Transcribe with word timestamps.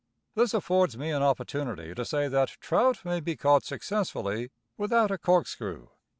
This 0.33 0.55
affords 0.55 0.97
me 0.97 1.11
an 1.11 1.21
opportunity 1.21 1.93
to 1.93 2.03
say 2.05 2.27
that 2.27 2.49
trout 2.59 3.05
may 3.05 3.19
be 3.19 3.35
caught 3.35 3.63
successfully 3.63 4.49
without 4.75 5.11
a 5.11 5.19
corkscrew. 5.19 5.89